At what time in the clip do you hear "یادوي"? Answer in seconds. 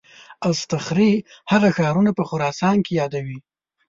3.01-3.37